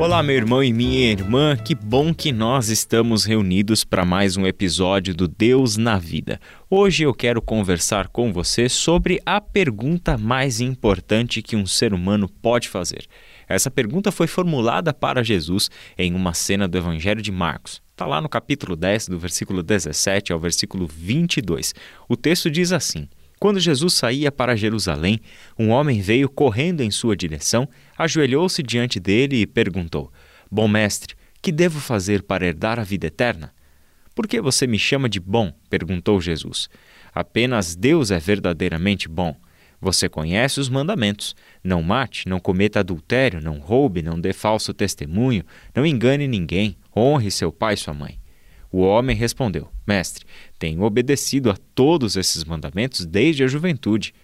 [0.00, 4.46] Olá, meu irmão e minha irmã, que bom que nós estamos reunidos para mais um
[4.46, 6.40] episódio do Deus na Vida.
[6.70, 12.28] Hoje eu quero conversar com você sobre a pergunta mais importante que um ser humano
[12.28, 13.06] pode fazer.
[13.48, 17.82] Essa pergunta foi formulada para Jesus em uma cena do Evangelho de Marcos.
[17.90, 21.74] Está lá no capítulo 10, do versículo 17 ao versículo 22.
[22.08, 23.08] O texto diz assim.
[23.38, 25.20] Quando Jesus saía para Jerusalém,
[25.58, 30.12] um homem veio correndo em sua direção, ajoelhou-se diante dele e perguntou:
[30.50, 33.52] Bom mestre, que devo fazer para herdar a vida eterna?
[34.14, 35.52] Por que você me chama de bom?
[35.70, 36.68] perguntou Jesus.
[37.14, 39.36] Apenas Deus é verdadeiramente bom.
[39.80, 45.44] Você conhece os mandamentos: não mate, não cometa adultério, não roube, não dê falso testemunho,
[45.72, 48.18] não engane ninguém, honre seu pai e sua mãe.
[48.70, 50.26] O homem respondeu: Mestre,
[50.58, 54.14] tenho obedecido a todos esses mandamentos desde a juventude.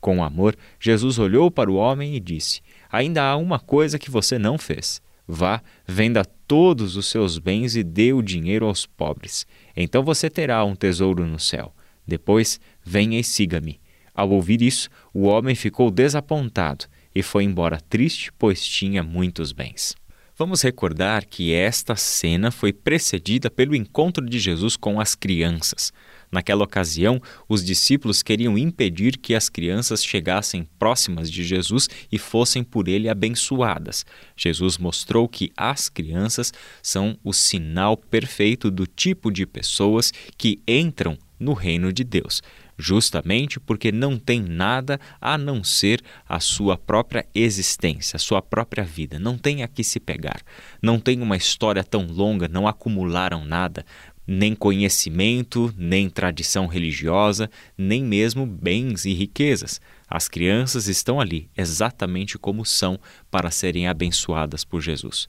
[0.00, 2.60] Com amor, Jesus olhou para o homem e disse:
[2.90, 5.02] Ainda há uma coisa que você não fez.
[5.26, 9.46] Vá, venda todos os seus bens e dê o dinheiro aos pobres.
[9.76, 11.74] Então você terá um tesouro no céu.
[12.06, 13.78] Depois, venha e siga-me.
[14.14, 19.94] Ao ouvir isso, o homem ficou desapontado e foi embora triste, pois tinha muitos bens.
[20.38, 25.92] Vamos recordar que esta cena foi precedida pelo encontro de Jesus com as crianças.
[26.30, 32.62] Naquela ocasião, os discípulos queriam impedir que as crianças chegassem próximas de Jesus e fossem
[32.62, 34.06] por ele abençoadas.
[34.36, 41.18] Jesus mostrou que as crianças são o sinal perfeito do tipo de pessoas que entram
[41.36, 42.42] no reino de Deus
[42.78, 48.84] justamente porque não tem nada a não ser a sua própria existência, a sua própria
[48.84, 49.18] vida.
[49.18, 50.40] Não tem a que se pegar.
[50.80, 53.84] Não tem uma história tão longa, não acumularam nada,
[54.26, 59.80] nem conhecimento, nem tradição religiosa, nem mesmo bens e riquezas.
[60.06, 62.98] As crianças estão ali exatamente como são
[63.30, 65.28] para serem abençoadas por Jesus.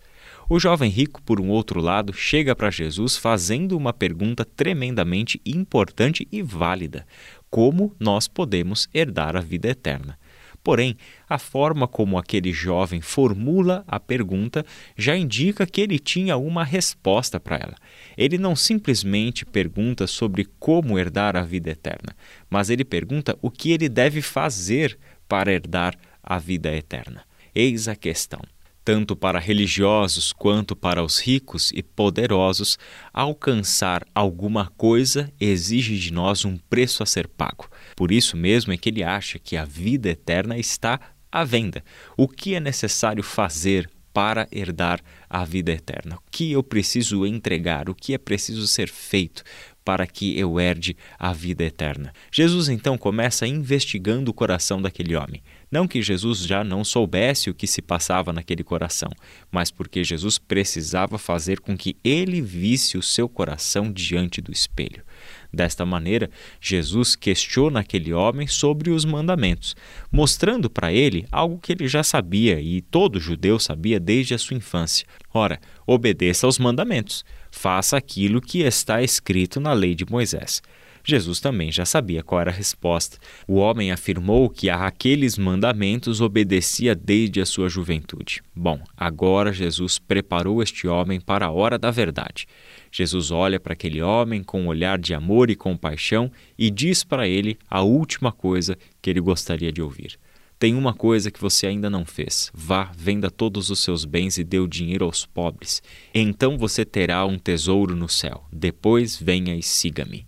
[0.50, 6.28] O jovem rico, por um outro lado, chega para Jesus fazendo uma pergunta tremendamente importante
[6.32, 7.06] e válida:
[7.50, 10.18] como nós podemos herdar a vida eterna.
[10.64, 14.66] Porém, a forma como aquele jovem formula a pergunta
[14.98, 17.76] já indica que ele tinha uma resposta para ela.
[18.18, 22.16] Ele não simplesmente pergunta sobre como herdar a vida eterna,
[22.50, 27.24] mas ele pergunta o que ele deve fazer para herdar a vida eterna.
[27.56, 28.42] Eis a questão
[28.84, 32.78] tanto para religiosos quanto para os ricos e poderosos,
[33.14, 37.70] alcançar alguma coisa exige de nós um preço a ser pago.
[37.96, 41.00] Por isso mesmo é que ele acha que a vida eterna está
[41.32, 41.84] à venda.
[42.18, 46.16] O que é necessário fazer para herdar a vida eterna?
[46.16, 47.90] O que eu preciso entregar?
[47.90, 49.44] O que é preciso ser feito
[49.90, 52.14] para que eu herde a vida eterna?
[52.32, 55.42] Jesus então começa investigando o coração daquele homem.
[55.72, 59.10] Não que Jesus já não soubesse o que se passava naquele coração,
[59.52, 65.04] mas porque Jesus precisava fazer com que ele visse o seu coração diante do espelho.
[65.52, 66.30] Desta maneira,
[66.62, 69.76] Jesus questiona aquele homem sobre os mandamentos,
[70.12, 74.58] mostrando para ele algo que ele já sabia e todo judeu sabia desde a sua
[74.58, 75.06] infância.
[75.34, 80.62] Ora, obedeça aos mandamentos, faça aquilo que está escrito na lei de Moisés.
[81.04, 83.18] Jesus também já sabia qual era a resposta.
[83.48, 88.42] O homem afirmou que a aqueles mandamentos obedecia desde a sua juventude.
[88.56, 92.48] Bom, agora Jesus preparou este homem para a hora da verdade.
[92.92, 97.28] Jesus olha para aquele homem com um olhar de amor e compaixão e diz para
[97.28, 100.18] ele a última coisa que ele gostaria de ouvir.
[100.60, 102.52] Tem uma coisa que você ainda não fez.
[102.54, 105.82] Vá, venda todos os seus bens e dê o dinheiro aos pobres.
[106.14, 108.44] Então você terá um tesouro no céu.
[108.52, 110.28] Depois venha e siga-me.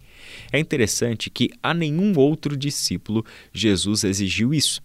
[0.51, 4.81] É interessante que a nenhum outro discípulo Jesus exigiu isso.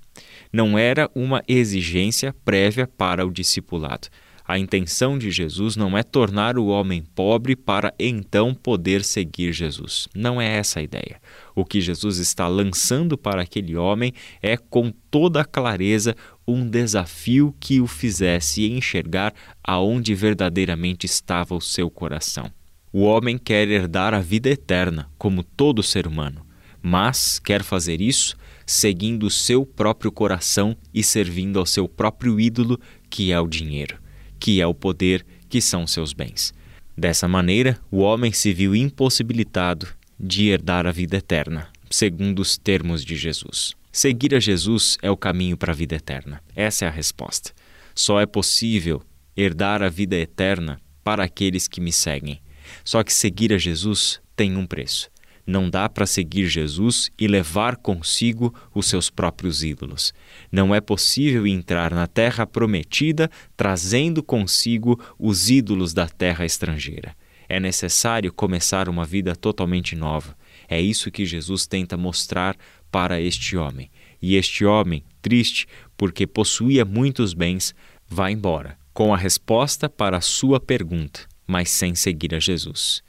[0.52, 4.08] Não era uma exigência prévia para o discipulado.
[4.48, 10.06] A intenção de Jesus não é tornar o homem pobre para então poder seguir Jesus.
[10.14, 11.20] Não é essa a ideia.
[11.52, 16.14] O que Jesus está lançando para aquele homem é, com toda clareza,
[16.46, 19.34] um desafio que o fizesse enxergar
[19.64, 22.48] aonde verdadeiramente estava o seu coração.
[22.98, 26.46] O homem quer herdar a vida eterna, como todo ser humano,
[26.80, 28.34] mas quer fazer isso
[28.64, 33.98] seguindo o seu próprio coração e servindo ao seu próprio ídolo, que é o dinheiro,
[34.40, 36.54] que é o poder, que são seus bens.
[36.96, 39.86] Dessa maneira, o homem se viu impossibilitado
[40.18, 43.74] de herdar a vida eterna, segundo os termos de Jesus.
[43.92, 46.42] Seguir a Jesus é o caminho para a vida eterna.
[46.54, 47.52] Essa é a resposta.
[47.94, 49.02] Só é possível
[49.36, 52.40] herdar a vida eterna para aqueles que me seguem.
[52.84, 55.10] Só que seguir a Jesus tem um preço.
[55.46, 60.12] Não dá para seguir Jesus e levar consigo os seus próprios ídolos.
[60.50, 67.14] Não é possível entrar na terra prometida trazendo consigo os ídolos da terra estrangeira.
[67.48, 70.36] É necessário começar uma vida totalmente nova.
[70.68, 72.56] É isso que Jesus tenta mostrar
[72.90, 73.88] para este homem.
[74.20, 77.72] E este homem, triste porque possuía muitos bens,
[78.08, 83.02] vai embora com a resposta para a sua pergunta, mas sem seguir a Jesus.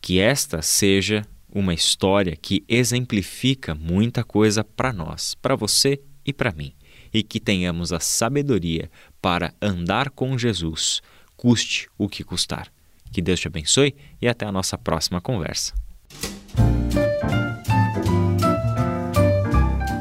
[0.00, 1.22] Que esta seja
[1.52, 6.72] uma história que exemplifica muita coisa para nós, para você e para mim,
[7.12, 8.90] e que tenhamos a sabedoria
[9.20, 11.02] para andar com Jesus,
[11.36, 12.72] custe o que custar.
[13.12, 15.74] Que Deus te abençoe e até a nossa próxima conversa.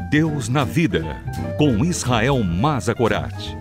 [0.10, 1.04] Deus na Vida,
[1.58, 3.61] com Israel Mazakorat.